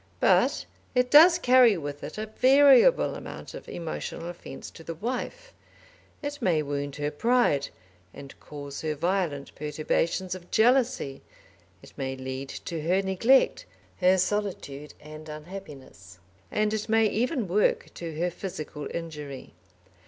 [0.19, 5.53] But it does carry with it a variable amount of emotional offence to the wife;
[6.23, 7.69] it may wound her pride
[8.11, 11.21] and cause her violent perturbations of jealousy;
[11.83, 13.67] it may lead to her neglect,
[13.97, 16.17] her solitude and unhappiness,
[16.49, 19.53] and it may even work to her physical injury.